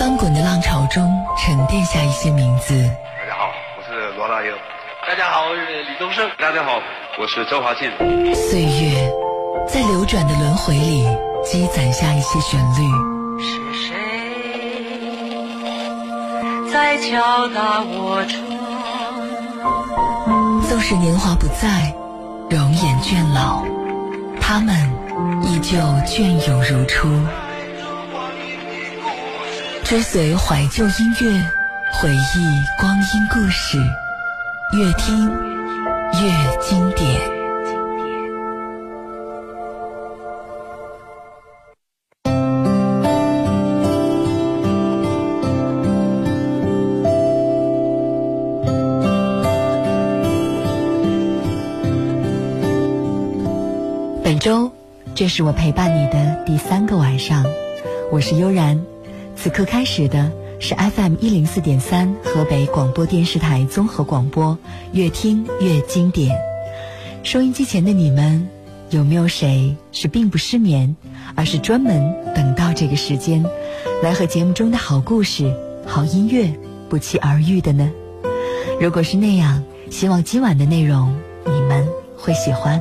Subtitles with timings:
[0.00, 2.90] 翻滚的浪潮中沉淀下一些名字。
[3.18, 4.50] 大家好，我是罗大佑。
[5.06, 6.26] 大家好，我是李宗盛。
[6.38, 6.80] 大家好，
[7.20, 7.92] 我是周华健。
[8.34, 9.12] 岁月
[9.68, 11.06] 在流转的轮回里
[11.44, 12.90] 积攒下一些旋律。
[13.42, 13.92] 是谁
[16.72, 18.42] 在敲打我窗？
[20.62, 21.94] 纵使年华不在，
[22.48, 23.66] 容颜倦老，
[24.40, 24.74] 他们
[25.42, 25.76] 依旧
[26.06, 27.06] 隽永如初。
[29.90, 31.50] 追随怀旧音乐，
[31.94, 33.76] 回忆光阴故事，
[34.72, 35.28] 越听
[36.12, 37.20] 越经典。
[54.22, 54.70] 本周，
[55.16, 57.44] 这是我陪伴你的第三个晚上，
[58.12, 58.80] 我是悠然。
[59.42, 64.58] 此刻开始的是 FM 一零四点三河北广播电视台综合广播，
[64.92, 66.38] 越听越经典。
[67.22, 68.46] 收音机前的你们，
[68.90, 70.94] 有没有谁是并不失眠，
[71.34, 73.42] 而是专门等到这个时间，
[74.02, 75.50] 来和节目中的好故事、
[75.86, 76.52] 好音乐
[76.90, 77.90] 不期而遇的呢？
[78.78, 82.78] 如果是那样，希望今晚的内容你们会喜欢。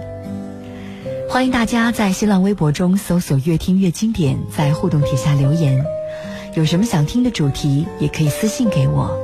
[1.29, 5.81] 欢迎大家在新浪微博中搜索“越听越经典”，在互动帖下留言。
[6.55, 9.17] 有什么想听的主题，也可以私信给我。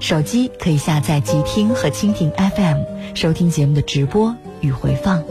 [0.00, 2.78] 手机可以下载极听和蜻蜓 FM，
[3.14, 5.22] 收听节目的直播与回放。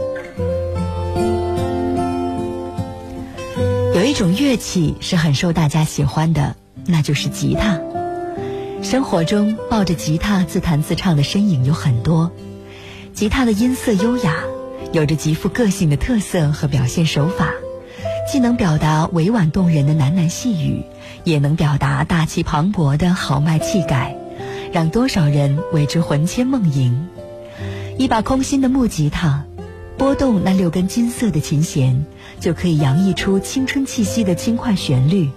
[3.94, 7.78] 有一种乐器是很受大家喜欢的，那就是吉他。
[8.82, 12.32] 生活中抱着吉他自弹自唱的身影有很多。
[13.12, 14.42] 吉他的音色优雅，
[14.92, 17.52] 有着极富个性的特色和表现手法，
[18.32, 20.82] 既能表达委婉动人的喃喃细语。
[21.22, 24.16] 也能表达大气磅礴的豪迈气概，
[24.72, 27.06] 让多少人为之魂牵梦萦。
[27.98, 29.44] 一把空心的木吉他，
[29.98, 32.06] 拨动那六根金色的琴弦，
[32.40, 35.28] 就可以洋溢出青春气息的轻快旋律，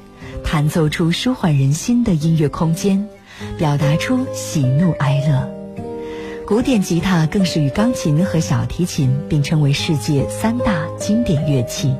[0.43, 3.09] 弹奏出舒缓人心的音乐空间，
[3.57, 5.51] 表达出喜怒哀乐。
[6.47, 11.93] 古典吉他更是与钢琴和小提琴并称为世界三大经典乐器。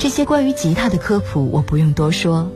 [0.00, 2.48] 这些关于吉他的科普我不用多说，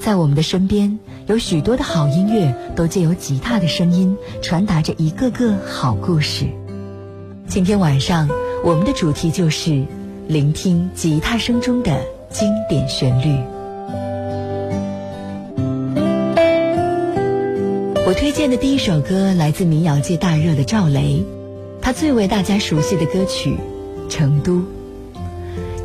[0.00, 0.98] 在我们的身边
[1.28, 6.46] 有许多的好音乐都借由吉他的声音传达着一个个好故事。
[7.46, 8.28] 今天晚上
[8.64, 9.84] 我们的主题就是
[10.26, 11.96] 聆听吉他声中的
[12.28, 13.38] 经典旋律。
[18.04, 21.22] 我推荐的第一首歌来自民谣界大热的赵雷，
[21.80, 23.56] 他最为大家熟悉的歌曲
[24.10, 24.54] 《成都》。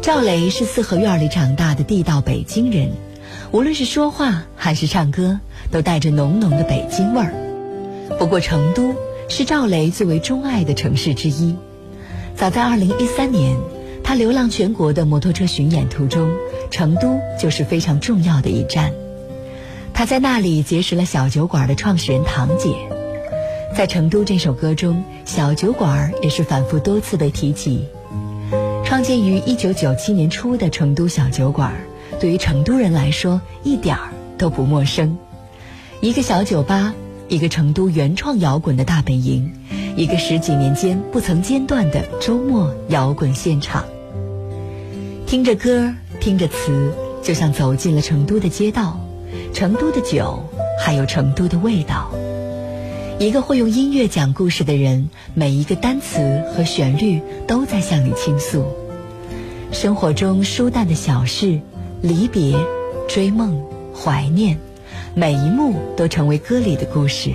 [0.01, 2.89] 赵雷是四合院里长大的地道北京人，
[3.51, 5.39] 无论是说话还是唱歌，
[5.71, 7.33] 都带着浓浓的北京味儿。
[8.17, 8.95] 不过，成都
[9.27, 11.53] 是赵雷最为钟爱的城市之一。
[12.33, 13.57] 早在2013年，
[14.01, 16.31] 他流浪全国的摩托车巡演途中，
[16.71, 18.93] 成都就是非常重要的一站。
[19.93, 22.73] 他在那里结识了小酒馆的创始人唐姐。
[23.75, 27.83] 在《成都》这首歌中，小酒馆也是反复多次被提及。
[28.89, 31.75] 创建于一九九七年初的成都小酒馆，
[32.19, 35.15] 对于成都人来说一点儿都不陌生。
[36.01, 36.95] 一个小酒吧，
[37.27, 39.53] 一个成都原创摇滚的大本营，
[39.95, 43.85] 一个十几年间不曾间断的周末摇滚现场。
[45.27, 46.91] 听着歌，听着词，
[47.21, 48.99] 就像走进了成都的街道，
[49.53, 50.43] 成都的酒，
[50.83, 52.09] 还有成都的味道。
[53.19, 58.65] 一个会用音乐讲故事的人，每一个单词和旋律都在向你倾诉
[59.71, 61.59] 生活中疏淡的小事，
[62.01, 62.57] 离别、
[63.07, 63.63] 追梦、
[63.93, 64.57] 怀念，
[65.13, 67.31] 每一幕都成为歌里的故事。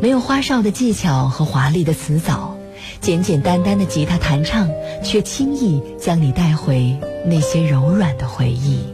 [0.00, 2.54] 没有花哨的技巧和华丽的词藻，
[3.00, 4.68] 简简单单的吉他弹唱，
[5.02, 8.84] 却轻易将你带回那些柔软的回忆。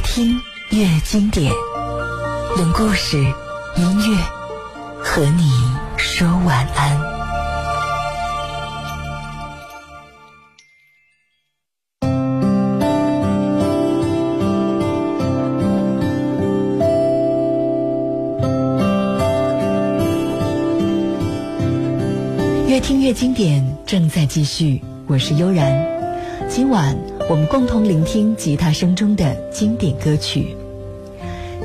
[0.00, 0.40] 听
[0.70, 1.52] 越经典，
[2.56, 3.16] 用故事、
[3.76, 4.18] 音乐
[5.02, 5.50] 和你
[5.96, 6.98] 说晚安。
[22.68, 25.84] 越听越经典，正在继续，我是悠然，
[26.48, 27.17] 今晚。
[27.28, 30.56] 我们共同聆听吉他声中的经典歌曲。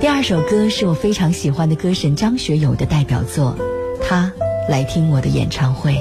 [0.01, 3.55] 第二首歌是我非常喜欢的歌神张学友的代表作，
[4.01, 4.33] 他
[4.67, 5.95] 来听我的演唱会。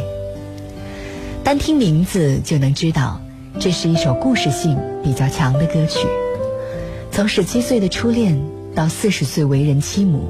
[1.44, 3.20] 单听名字就能知道，
[3.60, 6.08] 这是一首故事性比较强的歌曲。
[7.12, 8.42] 从十七岁的初恋
[8.74, 10.28] 到四十岁为人妻母，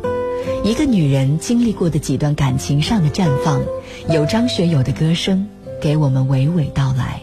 [0.62, 3.62] 一个女人经历过的几段感情上的绽放，
[4.10, 5.48] 有张学友的歌声
[5.80, 7.21] 给我们娓娓道来。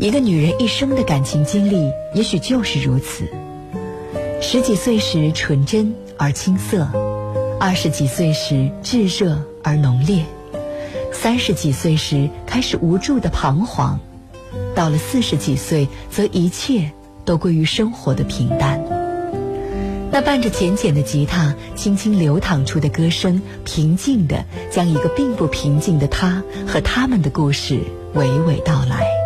[0.00, 3.24] 一个女人一生的感情经历，也许就是如此。
[4.40, 6.88] 十几岁时纯真而青涩，
[7.60, 10.24] 二十几岁时炙热而浓烈，
[11.12, 14.00] 三十几岁时开始无助的彷徨，
[14.74, 16.92] 到了四十几岁，则一切。
[17.22, 18.82] 都归于生活的平淡。
[20.10, 27.78] 那伴着浅浅的吉他，轻轻流淌出的歌声，平静地将一个并不平静的他和他们的故事
[28.14, 29.19] 娓娓道来。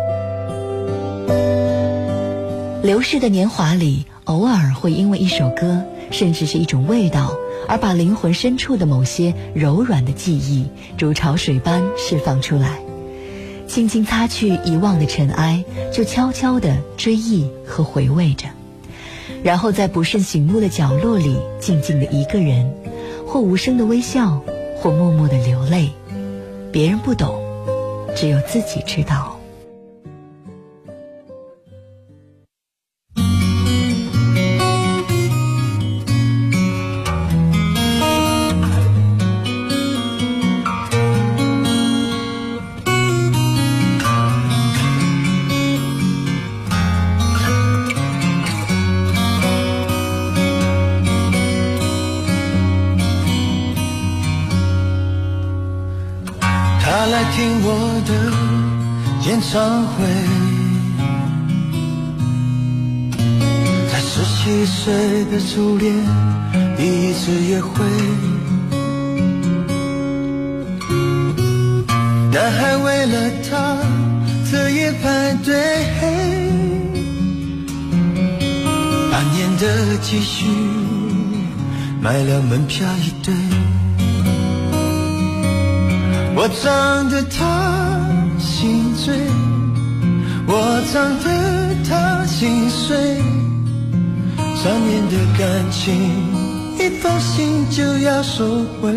[2.85, 7.33] 流逝的年华里，偶尔会因为一首歌，甚至是一种味道，
[7.67, 10.67] 而把灵魂深处的某些柔软的记忆，
[10.99, 12.77] 如潮水般释放出来。
[13.67, 18.49] 轻轻擦去遗忘的尘埃，就悄悄地追忆和回味着，
[19.41, 22.71] 然后在不甚醒目的角落里，静静的一个人，
[23.25, 24.43] 或无声的微笑，
[24.77, 25.89] 或默默的流泪，
[26.71, 27.33] 别人不懂，
[28.15, 29.34] 只有自己知道。
[82.65, 83.33] 门票一对，
[86.35, 88.01] 我唱的他
[88.39, 89.13] 心醉。
[90.47, 92.95] 我唱得他心碎，
[94.55, 95.93] 三年的感情，
[96.79, 98.91] 一封信就要收回。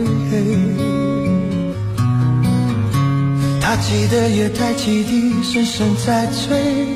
[3.61, 6.87] 他记得月台汽笛声声在催，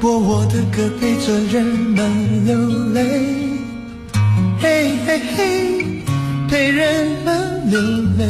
[0.00, 2.56] 播我的歌陪着人们流
[2.94, 3.39] 泪，
[7.70, 7.80] 流
[8.18, 8.26] 泪。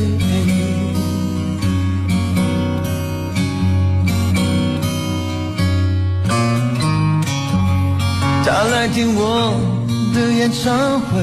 [8.53, 9.55] 他来听我
[10.13, 11.23] 的演唱会，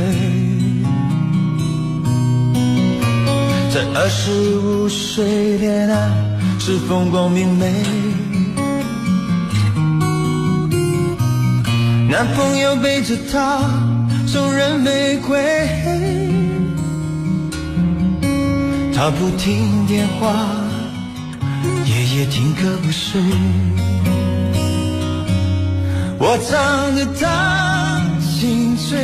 [3.72, 6.10] 在二十五岁恋爱
[6.58, 7.72] 是风光明媚，
[12.10, 13.60] 男朋友背着她
[14.26, 15.38] 送人玫瑰，
[18.98, 20.34] 她不听电话，
[21.86, 23.22] 夜夜听歌不睡。
[26.18, 28.98] 我唱得他心碎，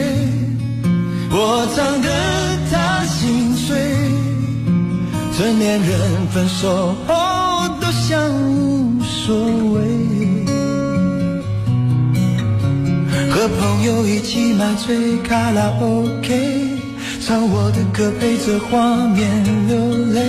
[1.29, 2.09] 我唱得
[2.71, 3.77] 他心碎，
[5.37, 8.19] 成年人分手后都像
[8.49, 9.35] 无所
[9.73, 9.79] 谓，
[13.29, 16.62] 和朋友一起买醉卡拉 OK，
[17.33, 19.75] 唱我的歌陪着画面流
[20.13, 20.21] 泪，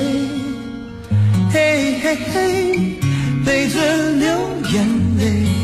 [1.52, 2.96] 嘿嘿嘿，
[3.44, 3.76] 陪着
[4.12, 4.26] 流
[4.73, 5.63] 眼泪。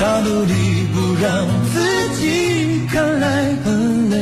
[0.00, 0.52] 他努力
[0.94, 1.76] 不让自
[2.20, 4.16] 己看来很累。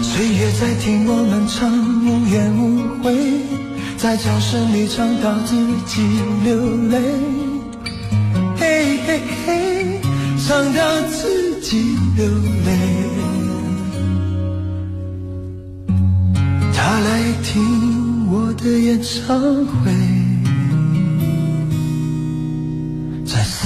[0.00, 1.70] 岁月在听我们唱
[2.06, 3.14] 无怨无悔，
[3.98, 5.54] 在教室里唱到自
[5.86, 6.00] 己
[6.44, 6.56] 流
[6.88, 6.98] 泪，
[8.56, 10.00] 嘿嘿嘿，
[10.46, 12.26] 唱到自己流
[12.64, 12.70] 泪。
[16.72, 19.92] 他来听我的演唱会，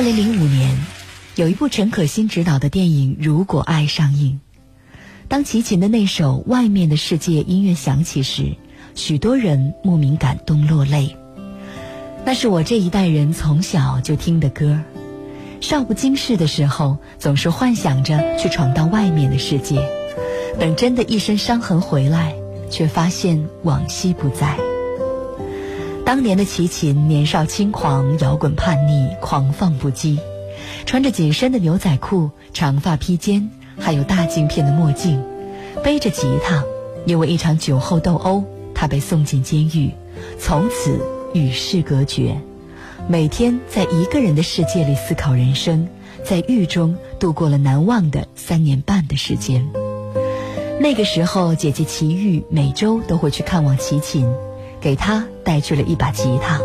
[0.00, 0.78] 二零零五年，
[1.34, 4.40] 有一部陈可辛执导的电影《如果爱》上映。
[5.28, 8.56] 当齐秦的那首《外面的世界》音乐响起时，
[8.94, 11.14] 许多人莫名感动落泪。
[12.24, 14.80] 那是我这一代人从小就听的歌。
[15.60, 19.86] 少不经事的时候，总是幻想着去闯荡外面的世界，
[20.58, 22.34] 等真的一身伤痕回来，
[22.70, 24.56] 却发现往昔不在。
[26.10, 30.18] 当年的齐秦年少轻狂，摇滚叛逆，狂放不羁，
[30.84, 33.48] 穿着紧身的牛仔裤，长发披肩，
[33.78, 35.22] 还有大镜片的墨镜，
[35.84, 36.64] 背着吉他，
[37.06, 38.42] 因为一场酒后斗殴，
[38.74, 39.92] 他被送进监狱，
[40.36, 40.98] 从此
[41.32, 42.36] 与世隔绝。
[43.06, 45.86] 每天在一个人的世界里思考人生，
[46.24, 49.64] 在狱中度过了难忘的三年半的时间。
[50.80, 54.26] 那个时候，姐姐齐豫每周都会去看望齐秦，
[54.80, 56.60] 给他带去了一把吉他，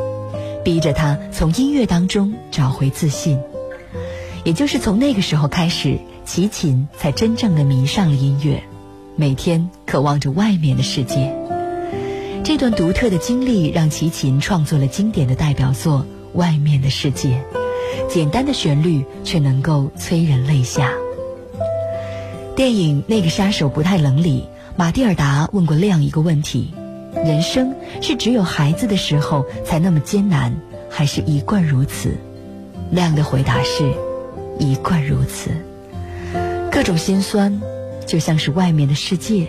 [0.64, 3.40] 逼着他从音乐当中找回自信。
[4.44, 8.64] 也就是从那个时候开始，齐秦才真正的迷上了音乐，
[9.16, 11.36] 每天渴望着外面的世界。
[12.44, 16.06] 这段独特的经历让齐秦创作了经典的代表作。
[16.34, 17.42] 外面的世界，
[18.10, 20.92] 简单的旋律却能够催人泪下。
[22.58, 24.44] 电影《那个杀手不太冷》里，
[24.76, 26.74] 马蒂尔达问过这样一个问题：
[27.24, 30.54] 人生是只有孩子的时候才那么艰难，
[30.90, 32.18] 还是一贯如此？
[32.92, 33.92] 那样的回答是：
[34.60, 35.52] 一贯如此。
[36.72, 37.62] 各种心酸，
[38.06, 39.48] 就像是外面的世界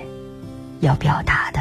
[0.80, 1.60] 要表达的。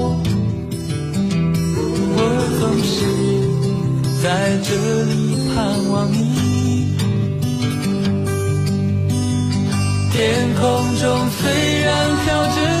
[4.21, 6.95] 在这里盼望你。
[10.11, 12.80] 天空中虽然飘着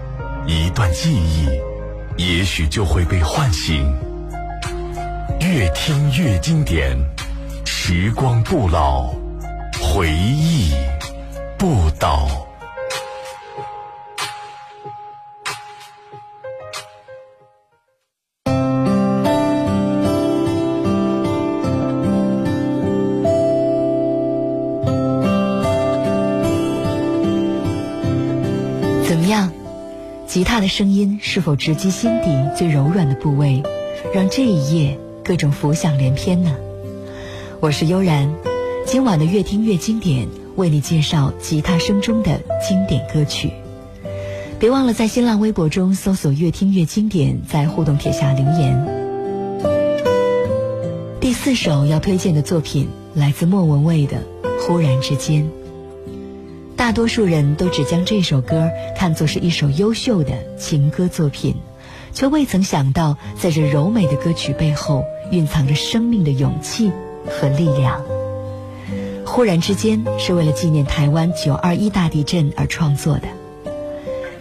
[0.47, 1.47] 一段记忆，
[2.17, 3.85] 也许就会被唤醒。
[5.39, 6.97] 越听越经典，
[7.65, 9.13] 时光不老，
[9.81, 10.71] 回忆
[11.57, 12.50] 不倒。
[30.31, 33.61] 吉他的声音是否直击心底最柔软的部位，
[34.15, 36.55] 让这一夜各种浮想联翩呢？
[37.59, 38.33] 我是悠然，
[38.85, 43.51] 今晚的越听越经典，为你介绍吉他声中的经典歌曲。
[44.57, 48.87] 别忘了在新浪微博中搜索“越听越经典”，在互动帖下留言。
[51.19, 54.15] 第四首要推荐的作品来自莫文蔚的
[54.65, 55.43] 《忽然之间》。
[56.81, 58.67] 大多数人都只将这首歌
[58.97, 61.57] 看作是一首优秀的情歌作品，
[62.11, 66.91] 却未曾想到，在这柔美的歌曲背后，蕴藏着生命的勇气
[67.27, 68.01] 和力量。
[69.23, 73.27] 忽然之间，是为了纪念台湾九二一大地震而创作的。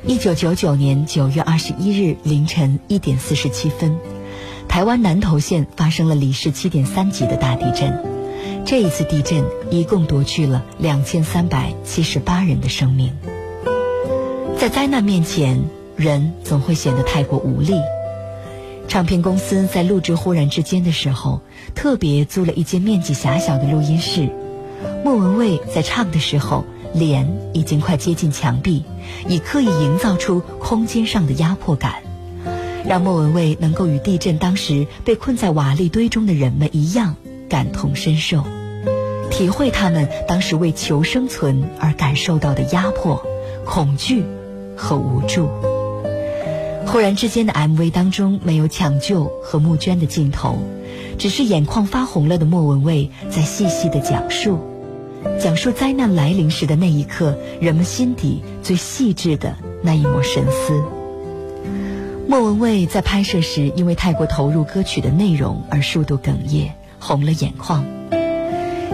[0.06, 3.98] 一九九九年九月二十一日凌晨一点四十七分，
[4.66, 8.02] 台湾南投县发生了里氏七点三级的大地震。
[8.70, 13.12] 这一次地震一共夺去了两千三百七十八人的生命。
[14.60, 15.60] 在灾难面前，
[15.96, 17.74] 人总会显得太过无力。
[18.86, 21.40] 唱片公司在录制《忽然之间》的时候，
[21.74, 24.30] 特别租了一间面积狭小的录音室。
[25.04, 28.84] 莫文蔚在唱的时候，脸已经快接近墙壁，
[29.26, 31.94] 以刻意营造出空间上的压迫感，
[32.86, 37.16] 让莫文蔚能够与地震当时被困在瓦砾堆中的人们一样
[37.48, 38.44] 感同身受，
[39.30, 43.24] 体会他们当时为求生存而感受到的压迫、
[43.64, 44.24] 恐惧
[44.76, 45.48] 和无助。
[46.86, 50.58] 忽然之间的 MV 当中没有抢救和募捐的镜头，
[51.18, 54.58] 只是眼眶发红了的莫文蔚在细细的讲述，
[55.38, 60.82] 讲述灾难来临时的那一刻，人们心底最细致的那一抹神思。
[62.26, 67.84] 莫文蔚在拍摄时因为太过投入歌曲的内容而数度哽咽，红了眼眶。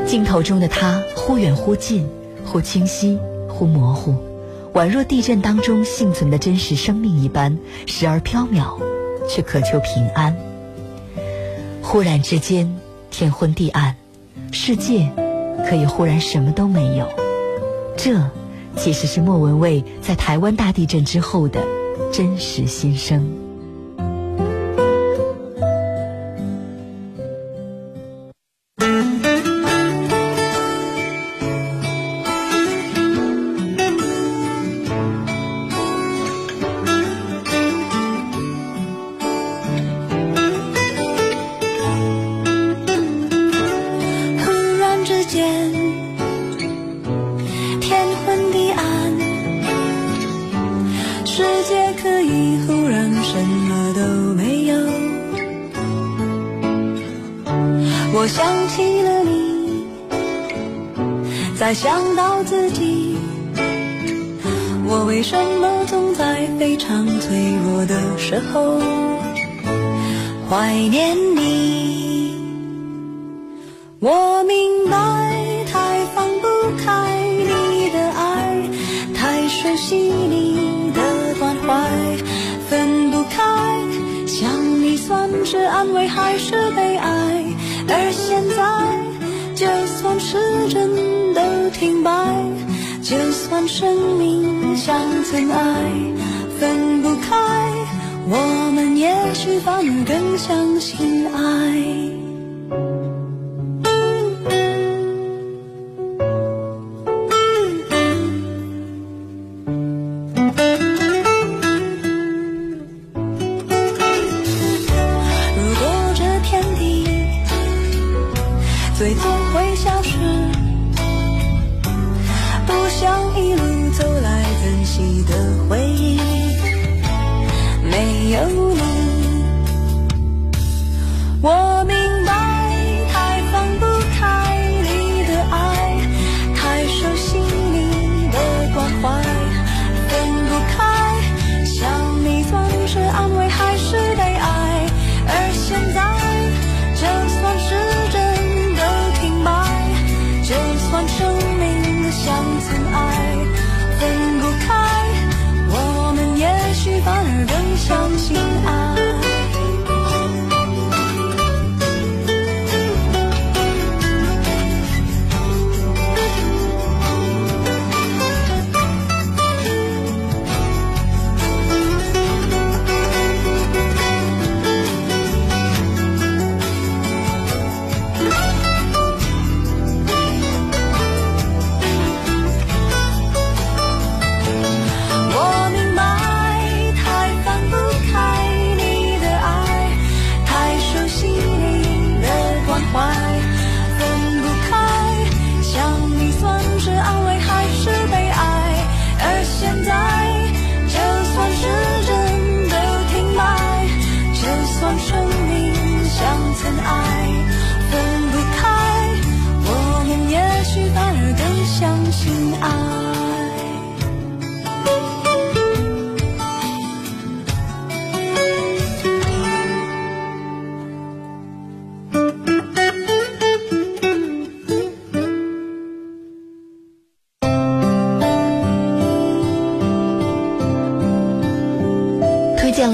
[0.06, 2.08] 镜头中的他忽远忽近，
[2.44, 4.14] 忽清晰，忽模糊。
[4.72, 8.78] 宛若地震当中幸存的真实生命一般，时而飘渺，
[9.28, 10.36] 却渴求平安。
[11.82, 12.72] 忽然之间，
[13.10, 13.96] 天昏地暗，
[14.52, 15.10] 世界
[15.68, 17.08] 可以忽然什么都没有。
[17.96, 18.30] 这，
[18.76, 21.60] 其实是莫文蔚在台湾大地震之后的
[22.12, 23.45] 真实心声。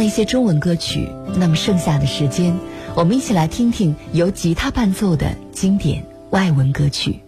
[0.02, 2.54] 一些中文歌曲，那么剩下的时间，
[2.94, 7.20] 我们一起来听听由吉他伴奏的经典《外文歌曲。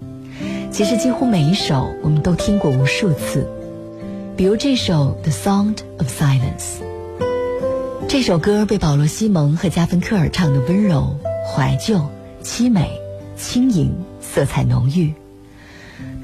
[0.71, 3.47] 其实几乎每一首我们都听过无数次，
[4.37, 6.81] 比如这首《The Sound of Silence》。
[8.09, 12.01] 这首歌被保罗·西蒙和加芬克尔唱的温柔、怀旧、
[12.43, 12.91] 凄美、
[13.37, 15.13] 轻盈，色彩浓郁。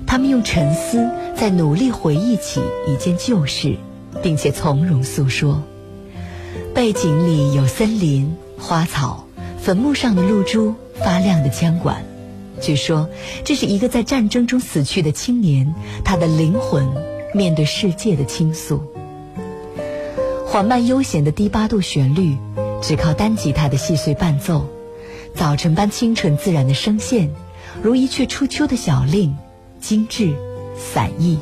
[0.07, 3.77] 他们用沉思在努力回忆起一件旧事，
[4.23, 5.63] 并且从容诉说。
[6.75, 9.27] 背景里有森林、花草、
[9.59, 12.05] 坟墓上的露珠、发亮的枪管。
[12.61, 13.09] 据说，
[13.45, 16.89] 这是一个在战争中死去的青年，他的灵魂
[17.35, 18.81] 面对世界的倾诉。
[20.47, 22.37] 缓慢悠闲的低八度旋律，
[22.81, 24.67] 只靠单吉他的细碎伴奏，
[25.35, 27.31] 早晨般清纯自然的声线，
[27.83, 29.37] 如一阙初秋的小令，
[29.81, 30.35] 精致、
[30.77, 31.39] 散逸，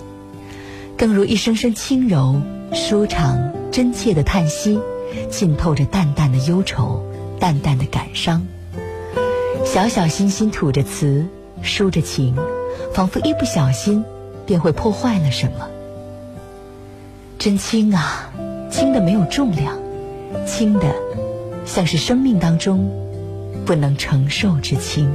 [0.97, 2.41] 更如一声声轻柔、
[2.73, 3.39] 舒长、
[3.71, 4.79] 真切的叹息，
[5.31, 7.05] 浸透着淡淡的忧愁、
[7.39, 8.47] 淡淡的感伤。
[9.65, 11.27] 小小心心吐着词，
[11.63, 12.35] 抒着情，
[12.95, 14.05] 仿佛一不小心
[14.47, 15.69] 便会破坏了什么。
[17.39, 18.31] 真轻啊，
[18.71, 19.79] 轻的没有重量，
[20.47, 20.95] 轻的
[21.65, 22.91] 像是生命当中
[23.67, 25.15] 不能承受之轻。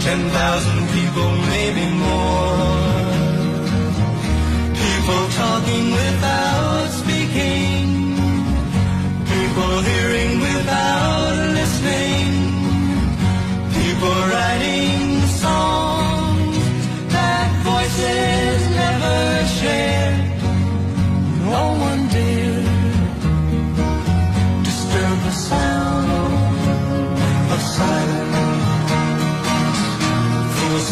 [0.00, 3.10] ten thousand people, maybe more.
[4.82, 6.49] People talking without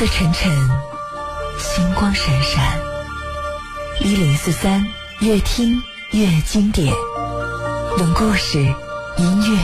[0.00, 0.50] 色沉沉，
[1.58, 2.80] 星光闪闪。
[4.00, 4.82] 一零四三，
[5.20, 5.78] 越听
[6.12, 6.90] 越经典，
[7.98, 8.60] 用故事、
[9.18, 9.58] 音乐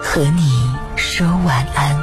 [0.00, 0.48] 和你
[0.94, 2.00] 说晚安。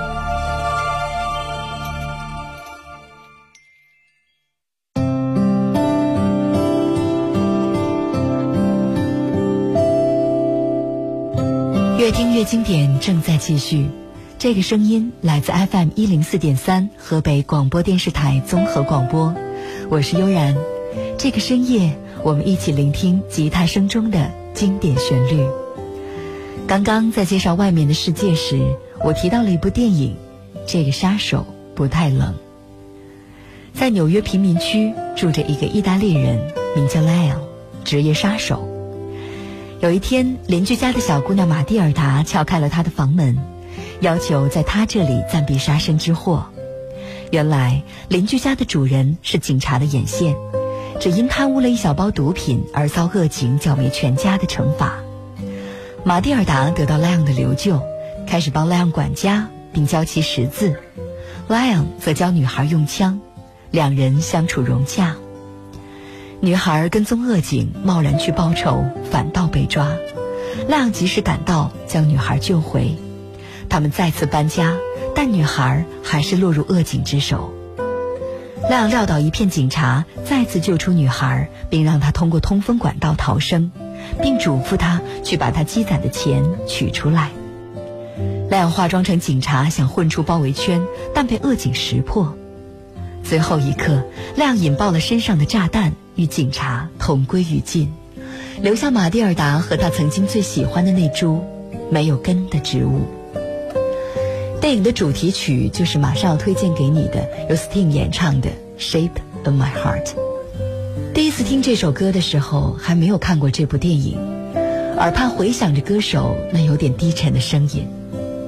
[11.98, 13.90] 越听越经典正在继续。
[14.38, 19.34] 这个声音来自 FM 一零四点三河北广播电视台综合广播，
[19.90, 20.56] 我是悠然。
[21.18, 25.42] 这个深夜，我们一起聆听吉他声中的经典旋律。
[26.68, 30.16] 刚刚在介绍外面的世界时，我提到了一部电影，
[30.68, 32.34] 《这个杀手不太冷》。
[33.74, 37.42] 在纽约贫民区住着一个意大利人，名叫莱昂，
[37.86, 38.68] 职业杀手。
[39.80, 43.38] 有一天，邻居家的小姑娘玛蒂尔达敲开了他的房门，
[44.02, 46.46] 要求在他这里暂避杀身之祸。
[47.32, 50.36] 原来，邻居家的主人是警察的眼线，
[51.00, 55.00] 只因贪污了一小包毒品而遭恶警剿灭全家的惩罚。
[56.04, 57.82] 玛蒂尔达得到莱昂的留救，
[58.28, 60.80] 开始帮莱昂管家，并教其识字。
[61.48, 63.20] 莱昂则教女孩用枪，
[63.72, 65.16] 两人相处融洽。
[66.42, 69.96] 女孩跟踪恶警，贸然去报仇，反倒被抓。
[70.68, 72.96] 莱昂及时赶到，将女孩救回。
[73.76, 74.78] 他们再次搬家，
[75.14, 77.54] 但女孩还是落入恶警之手。
[78.70, 83.74] 亮撂倒一片警察，再次救出女孩，并让她通过通风管道逃生。
[84.22, 87.32] 并嘱咐她去把她积攒的钱取出来。
[88.50, 90.82] 亮化妆成警察，想混出包围圈，
[91.14, 92.34] 但被恶警识破。
[93.26, 94.06] 最后一刻，
[94.38, 97.92] 亮引爆了身上的炸弹，与警察同归于尽，
[98.62, 101.44] 留下马蒂尔达和他曾经最喜欢的那株
[101.92, 103.02] 没有根的植物。
[104.66, 108.50] 电影的主题曲就是马上要推荐给你的，由 Sting 演唱的
[108.80, 109.12] 《Shape
[109.44, 110.06] of My Heart》。
[111.14, 114.18] 第一次听这首歌的时候，还没有看过这部电影，
[114.98, 117.88] 耳畔回响着歌手那有点低沉的声音，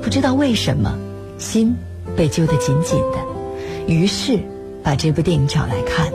[0.01, 0.97] 不知道为什么，
[1.37, 1.75] 心
[2.15, 3.19] 被揪得紧紧的，
[3.85, 4.39] 于是
[4.81, 6.11] 把这部电影找来看。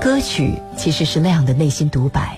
[0.00, 2.36] 歌曲其实是那样的内心独白：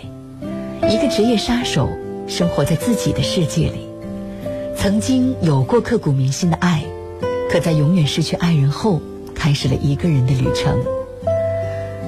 [0.90, 1.88] 一个职业杀手
[2.28, 3.88] 生活在自己的世界里，
[4.77, 6.85] 曾经有过刻骨铭心的爱，
[7.51, 9.01] 可在永远失去爱人后，
[9.35, 10.79] 开始了一个人的旅程。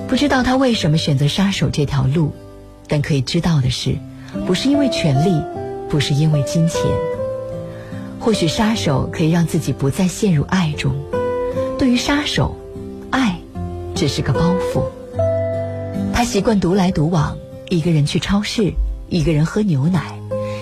[0.08, 2.32] 不知道他为什么选择杀手这条路，
[2.86, 3.96] 但可以知道的是，
[4.46, 5.42] 不是因为权力，
[5.88, 6.82] 不是因为金钱。
[8.20, 10.94] 或许杀手可以让自己不再陷入爱中。
[11.78, 12.56] 对于杀手，
[13.10, 13.38] 爱
[13.94, 14.82] 只是个包袱。
[16.12, 17.36] 他习惯独来独往，
[17.68, 18.72] 一个人去超市，
[19.08, 20.18] 一个人喝牛奶，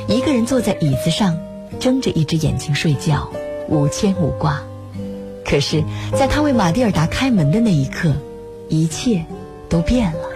[0.09, 1.39] 一个人坐在椅子上，
[1.79, 3.29] 睁着一只眼睛睡觉，
[3.69, 4.63] 无牵无挂。
[5.45, 5.85] 可是，
[6.17, 8.13] 在他为马蒂尔达开门的那一刻，
[8.69, 9.25] 一切。
[9.67, 10.29] 都变了，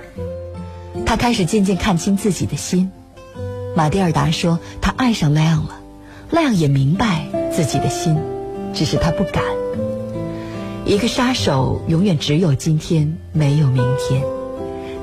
[1.07, 2.91] 他开始渐渐看清自己的心。
[3.77, 5.79] 马蒂尔达说：“他爱上莱昂了，
[6.31, 8.17] 莱昂也明白自己的心，
[8.75, 9.45] 只是他不敢。
[10.85, 14.25] 一个杀手永远只有今天，没有明天。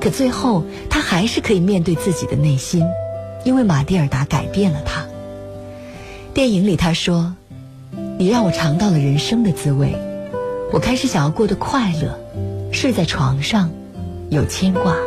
[0.02, 2.84] 可最后，他还是可以面对自己的内心，
[3.46, 5.06] 因为马蒂尔达改变了他。
[6.36, 7.34] 电影里他说
[8.20, 9.96] ：‘你让我尝到了人生的滋味，
[10.74, 12.20] 我开始想要过得快乐，
[12.74, 13.72] 睡在床上。’”
[14.30, 14.98] 有牵挂。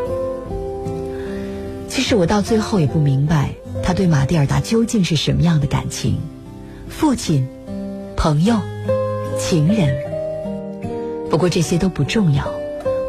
[1.86, 3.50] 其实我到最后也不明白，
[3.82, 6.16] 他对马蒂尔达究竟是什么样的感情？
[6.88, 7.46] 父亲、
[8.16, 8.56] 朋友、
[9.38, 9.94] 情人。
[11.28, 12.50] 不过这些都不重要，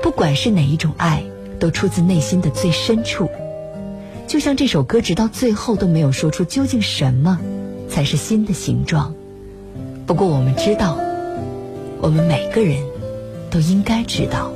[0.03, 1.24] 不管是哪一种爱，
[1.57, 3.30] 都出自内心的最深处。
[4.28, 7.39] 就像这首歌，直到最后都没有说出究竟什么
[7.89, 9.13] 才是新的形状。
[10.05, 10.97] 不过我们知道，
[12.01, 12.77] 我们每个人
[13.49, 14.51] 都应该知道。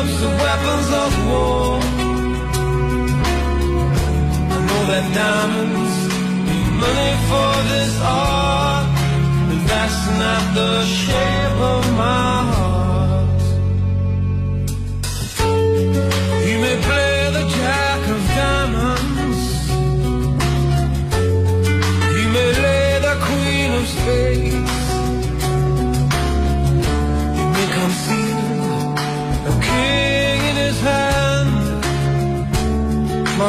[0.00, 1.78] loves the weapons of war.
[4.54, 5.96] I know that diamonds
[6.46, 8.86] need money for this art,
[9.48, 12.59] but that's not the shape of my heart.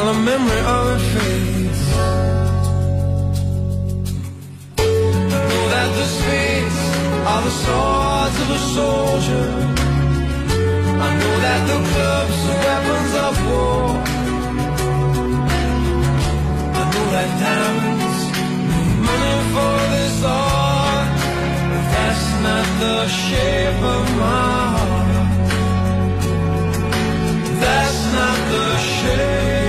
[0.02, 1.82] While the memory of it fades.
[5.50, 6.80] Know that the spades
[7.30, 9.48] are the swords of a soldier.
[11.06, 13.82] I know that the clubs are weapons of war.
[16.80, 18.22] I know that diamonds
[18.70, 21.10] need money for this art.
[21.70, 25.30] But that's not the shape of my heart.
[27.62, 28.62] That's not the.
[29.02, 29.61] Shape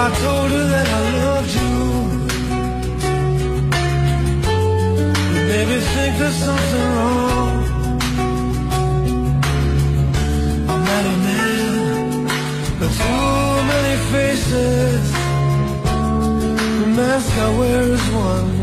[0.00, 1.74] I told her that I loved you,
[5.50, 7.56] maybe think there's something wrong.
[10.70, 12.24] I'm not a man
[12.78, 13.42] with too
[13.72, 15.04] many faces.
[16.80, 18.57] The mask I wear is one.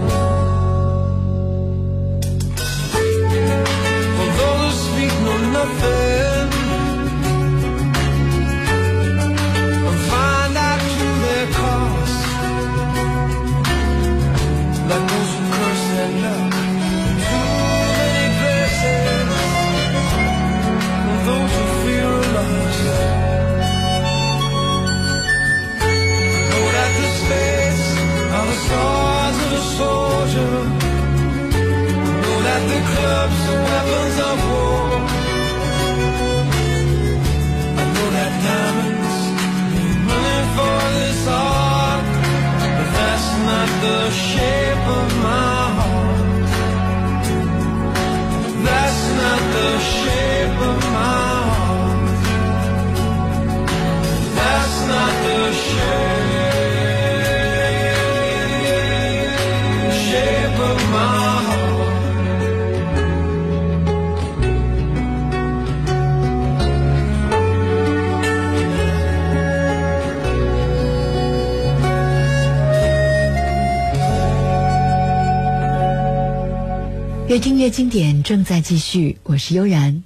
[77.36, 80.04] 越听越经典正在继续，我是悠然。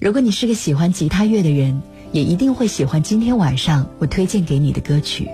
[0.00, 5.28] 如果你是个喜欢吉他乐的人，也一定会喜欢今天晚上我推荐给你的歌曲。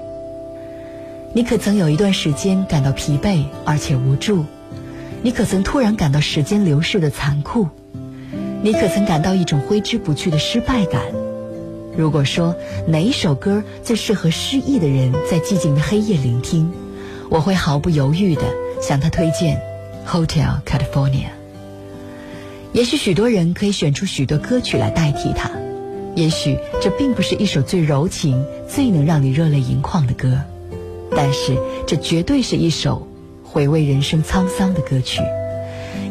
[1.35, 4.45] 你可曾有一段时间感到疲惫而且无助？
[5.23, 7.67] 你可曾突然感到时间流逝的残酷？
[8.63, 11.01] 你可曾感到一种挥之不去的失败感？
[11.97, 12.55] 如果说
[12.87, 16.71] 哪一首歌最适合失意的人在寂静的黑夜聆听，
[17.31, 18.43] 我会毫不犹豫地
[18.83, 19.57] 向他推荐
[20.07, 21.13] 《Hotel California》。
[22.73, 25.51] 也许许多人可以选出许多歌曲来代替它，
[26.15, 30.41] 也许这并不是一首最柔情、最能让你热泪盈眶的歌，
[31.17, 33.09] 但是这绝对是一首
[33.43, 35.21] 回味人生沧桑的歌曲，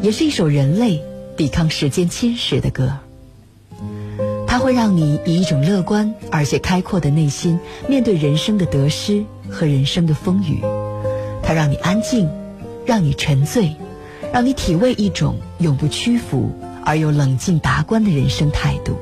[0.01, 1.01] 也是一首人类
[1.37, 2.97] 抵抗时间侵蚀的歌。
[4.45, 10.59] 它会让你以一种乐观而且开阔的内心面对人生的得失和人生的风雨，
[11.41, 12.29] 它让你安静，
[12.89, 13.75] 让你沉醉，
[14.33, 16.49] 让你体味一种永不屈服
[16.83, 18.97] 而又冷静达观的人生态度。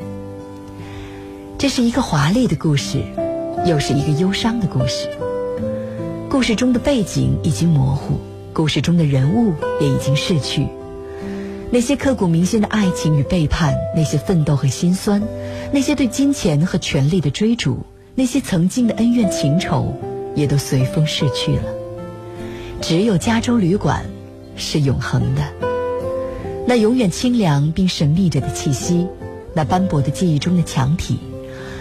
[1.58, 3.02] 这是一个华丽的故事，
[3.66, 5.08] 又是一个忧伤的故事。
[6.30, 8.20] 故事中的背景已经模糊，
[8.52, 10.68] 故事中的人物也已经逝去。
[11.72, 15.24] 那些刻骨铭心的爱情与背叛，那些奋斗和心酸，
[15.72, 17.86] 那些对金钱和权力的追逐，
[18.16, 19.96] 那些曾经的恩怨情仇，
[20.36, 21.77] 也都随风逝去了。
[22.82, 24.06] 只有加州旅馆
[24.56, 25.42] 是永恒的，
[26.66, 29.08] 那永远清凉并神秘着的气息，
[29.54, 31.20] 那斑驳的记忆中的墙体，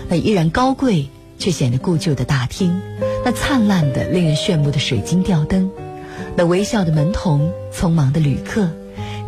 [0.08, 2.80] 那依然高贵却显得故旧的大厅，
[3.24, 5.70] 那灿烂的令人炫目的水晶吊灯，
[6.36, 8.68] 那微笑的门童，匆忙的旅客。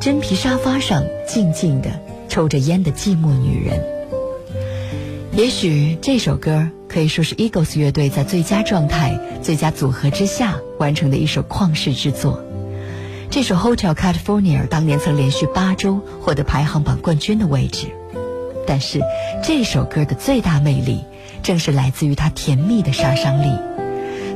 [0.01, 1.91] 真皮沙发上静静的
[2.29, 3.83] 抽着烟的寂寞女人，
[5.39, 12.43] 也许这首歌可以说是 eagles 乐队在最佳状态最佳组合之下完成的一首旷世之作。
[13.31, 17.87] 这首 hotel california 当年曾连续八周获得排行榜冠军的位置。
[18.67, 19.01] 但是
[19.41, 21.05] 这首歌的最大魅力
[21.45, 23.57] 正是来自于它甜蜜的杀伤力。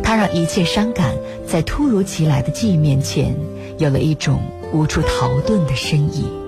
[0.04, 1.16] 它让一切伤感
[1.48, 3.34] 在突如其来的记忆面前
[3.76, 4.40] 有了一种
[4.72, 6.41] 无处逃遁的深意。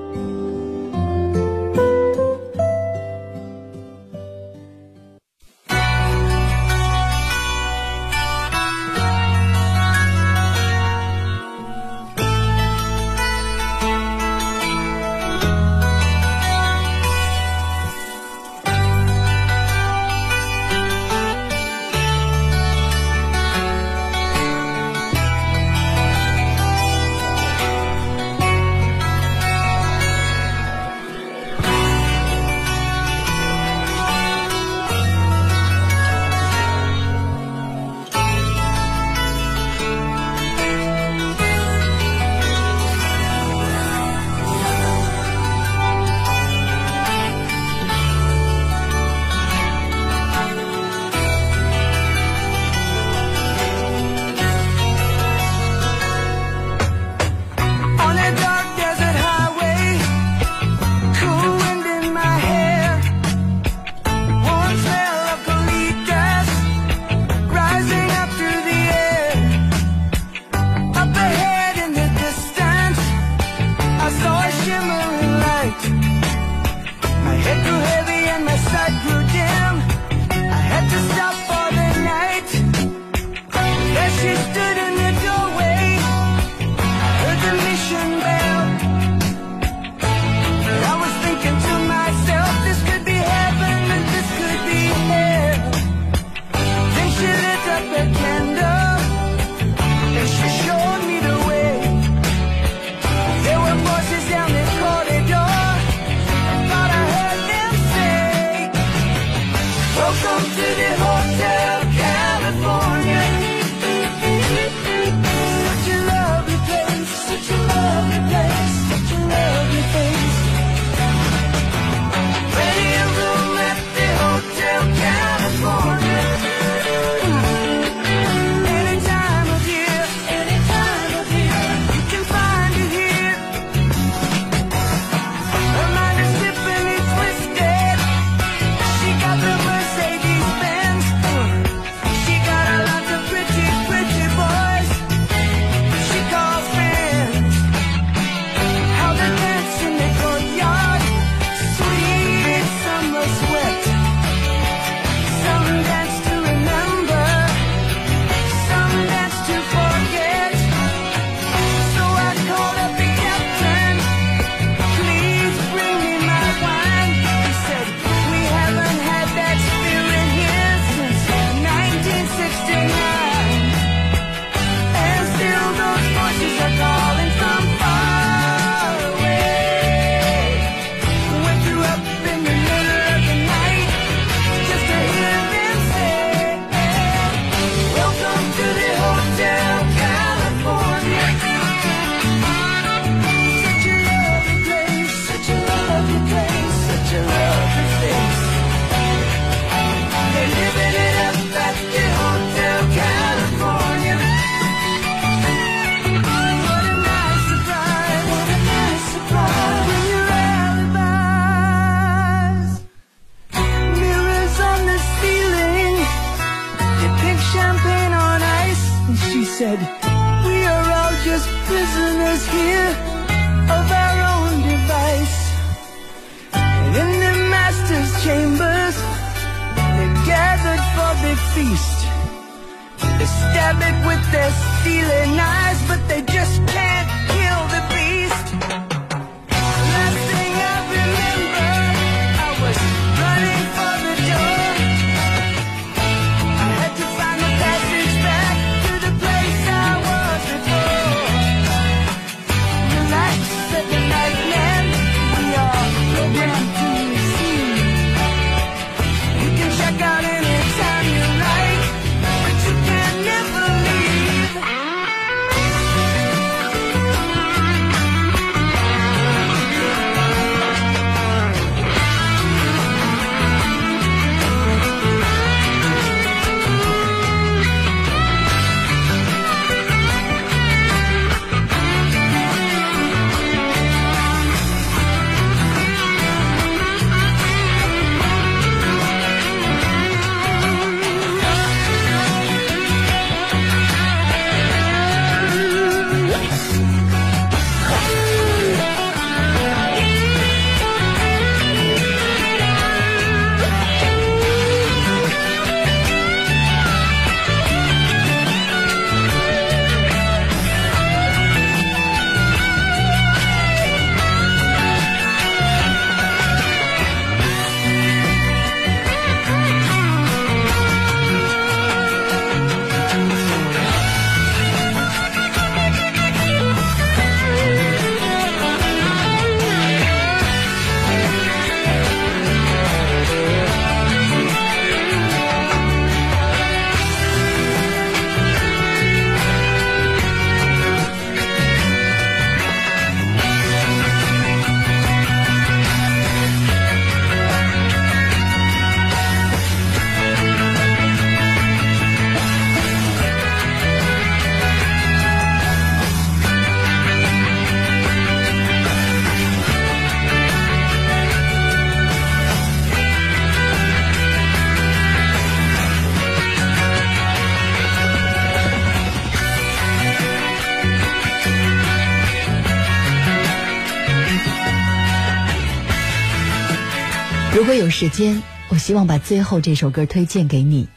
[377.54, 380.88] 如果有时间，我希望把最后这首歌推荐给你，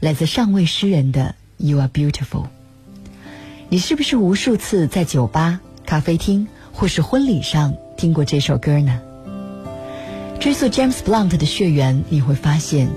[0.00, 2.44] 来自上位诗人的《You Are Beautiful》。
[3.68, 9.02] 你是不是无数次在酒吧、咖啡厅或是婚礼上听过这首歌呢？
[10.40, 12.88] 追溯 James Blunt 的血缘，你会发现，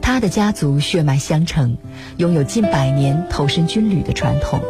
[0.00, 1.76] 他的家族血脉相承，
[2.16, 4.62] 拥有近百年投身军旅的传统。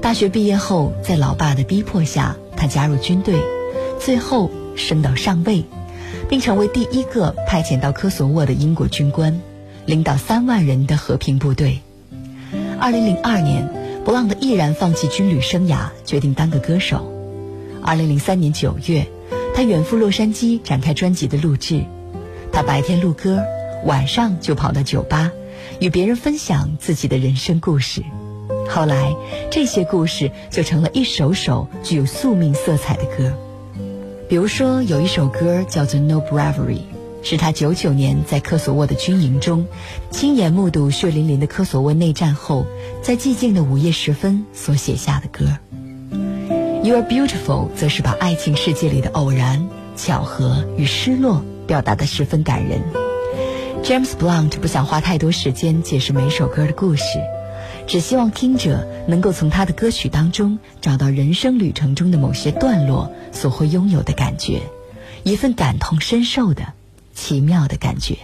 [0.00, 3.34] 大学毕业后，在老爸的逼迫下，他加入军队，
[3.98, 5.64] 最后升到上尉。
[6.28, 9.40] 并成为第一个派遣到科索沃的英国军官，
[9.86, 11.80] 领导三万人的和平部队。
[12.80, 13.68] 二零零二年，
[14.04, 17.10] 布朗的毅然放弃军旅生涯，决定当个歌手。
[17.82, 19.06] 二零零三年九月，
[19.54, 21.84] 他远赴洛杉矶展开专辑的录制。
[22.52, 23.42] 他白天录歌，
[23.84, 25.30] 晚上就跑到酒吧，
[25.80, 28.02] 与别人分享自己的人生故事。
[28.68, 29.14] 后来，
[29.50, 33.32] 这些故事就成了一首首具有宿命色彩的歌。
[34.34, 36.78] 比如说，有一首歌叫做《No Bravery》，
[37.22, 39.64] 是他九九年在科索沃的军营中，
[40.10, 42.66] 亲眼目睹血淋淋的科索沃内战后，
[43.00, 45.44] 在寂静的午夜时分所写下的歌。
[46.82, 52.80] 《You Are Beautiful》则是把爱情世界里的偶然、巧合与失落表达得十分感人。
[53.84, 57.04] James Blunt 不想花太多时间解释每首歌的故事。
[57.86, 64.62] 只希望听者能够从他的歌曲当中找到人生旅程中的某些段落所会拥有的感觉，
[65.22, 66.72] 一份感同身受的
[67.14, 68.16] 奇妙的感觉。